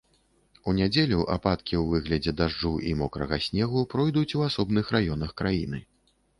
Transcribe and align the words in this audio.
У 0.69 0.73
нядзелю 0.77 1.19
ападкі 1.35 1.75
ў 1.81 1.83
выглядзе 1.91 2.33
дажджу 2.41 2.73
і 2.89 2.95
мокрага 3.03 3.41
снегу 3.51 3.87
пройдуць 3.95 4.27
у 4.43 4.45
асобных 4.49 4.93
раёнах 4.99 5.39
краіны. 5.43 5.87